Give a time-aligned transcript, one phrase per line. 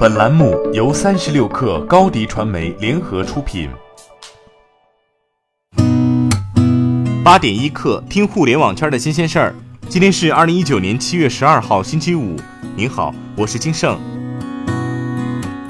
[0.00, 3.68] 本栏目由三十六氪高低传媒联合出品。
[7.22, 9.54] 八点一刻，听互联网圈的新鲜事儿。
[9.90, 12.34] 今天是二零一九年七月十二号，星期五。
[12.74, 14.00] 您好，我是金盛。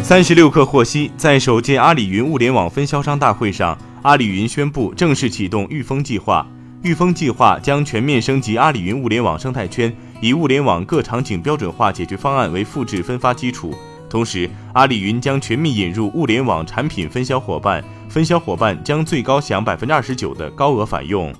[0.00, 6.46] 三十六氪获悉，在首届阿里云物联网分销商大会上，阿里云宣布正式启动御风计划。
[6.84, 13.74] 御风计划将全面升级阿里云物联网生态圈，以物联网各场景标准化解决方案为复制分发基础。
[14.10, 21.32] 同时，阿里云将全面引入物联网产品分销伙伴，分销伙伴将最高享百分之二十九的高额返佣。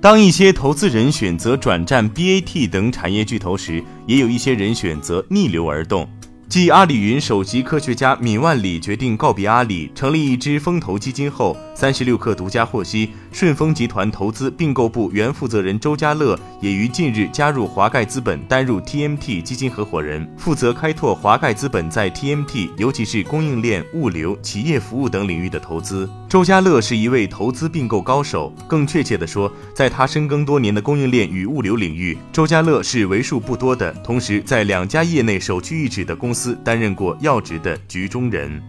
[0.00, 6.08] 当一些投资人选择转战 BAT 等产业巨头时，也有一些人选择逆流而动。
[6.48, 26.08] 继阿里云首席科学家闵万里决定告别阿里，成立一支风投基金后，三十六氪独家获悉，顺丰集团投资并购部原负责人周家乐也于近日加入华盖资本，担任 TMT 基金合伙人，负责开拓华盖资本在 TMT，尤其是供应链、物流、企业服务等领域的投资。
[26.30, 36.37] 周家乐是一位投资并购高手，更确切地说，在他深耕多年的供应链与物流领域，周家乐是为数不多的同时在两家业内首屈一指的公司。
[36.38, 38.62] 司担任过要职的局中人。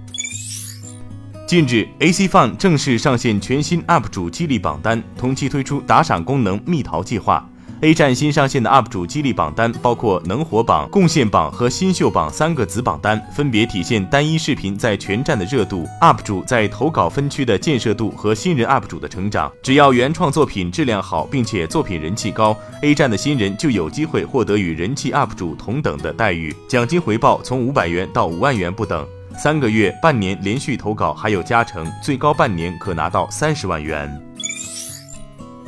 [1.46, 7.48] 近日，AC Fun 正式上线全新 UP 主激励榜单，同期推出打赏功能蜜桃计划。
[7.82, 19.50] A 站新上线的 UP 主激励榜单包括能火榜、贡献榜和新秀榜三个子榜单，分别体现单一视频在全站的热度、UP 主在投稿分区的建设度和新人 UP 主的成长。
[19.64, 29.08] 只要原创作品质量好，并且作品人气高，A 站的新人就有机会获得与人气 UP 主同等的待遇，奖金回报从五百元到五万元不等。
[29.38, 34.22] 三个月、半年连续投稿还有加成，最高半年可拿到三十万元。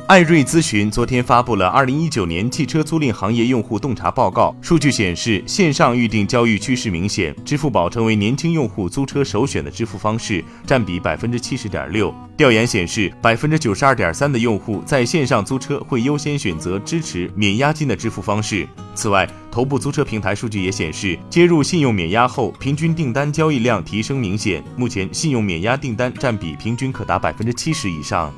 [0.08, 4.54] 艾瑞咨询昨天发布了二零一九年汽车租赁行业用户洞察报告。
[4.60, 12.14] 数据显示，线上预订交易趋势明显，支付宝成为年轻用户租车首选的支付方式，占比百分之七十点六。
[12.36, 18.68] 调研显示，百分之九十二点三的用户在线上租车会优先选择支持免押金的支付方式。
[18.94, 24.62] 此外，头部租车平台数据也显示，接入信用免押后，平均订单交易量提升明显。
[24.76, 28.30] 目前，信用免押订单占比平均可达百分之七十以上。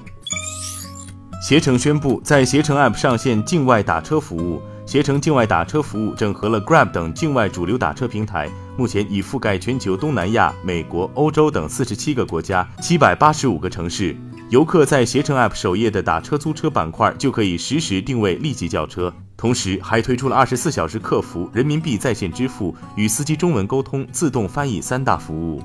[1.47, 4.63] 携程宣布在携程 App 上线境外打车服务。
[4.87, 14.17] 携程境外打车服务整合了 Grab 等境外主流打车平台，目前已覆盖全球东南亚、美国、欧洲等四十七个国家、七百八十五个城市。
[14.49, 25.63] 游客在携程 App 首页的打车租车板块就可以实时定位、立即叫车，同时还推出了二十四小时客服、人民币在线支付、与司机中文沟通、自动翻译三大服务。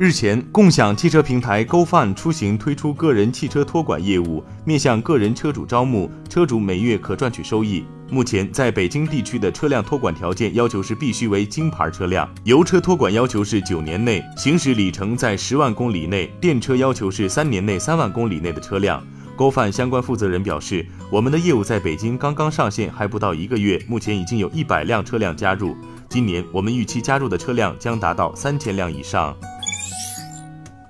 [0.00, 7.84] 日前，共享汽车平台 GoFun 出行推出个人汽车托管业务，面向个人车主招募，车主每月可赚取收益。
[8.08, 19.04] 目前，在北京地区的车辆托管条件要求是必须为金牌车辆，油车托管要求是九年内，行驶里程在十万公里内，电车要求是三年内三万公里内的车辆。
[19.36, 25.76] GoFun 相关负责人表示，我们的业务在北京刚刚上线，还不到一个月，目前已经有一百辆车辆加入，
[26.08, 29.36] 今年我们预期加入的车辆将达到三千辆以上。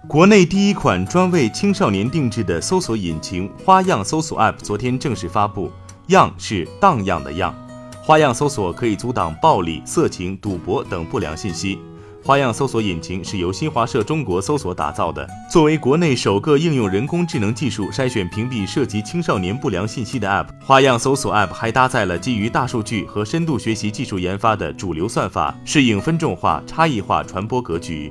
[0.09, 5.71] 国内第一款专为青少年定制的搜索引擎“花样搜索 ”App 昨天正式发布
[6.09, 7.55] ，“样”是荡漾的“样”，
[8.03, 11.79] 花样搜索可以阻挡暴力、色情、赌博等不良信息。
[12.25, 28.11] 花样搜索引擎是由新华社中国搜索打造的，作为国内首个应用人工智能技术筛选屏蔽涉及青少年不良信息的 App，花样搜索 App 还搭载了基于大数据和深度学习技术研发的主流算法，适应分众化、差异化传播格局。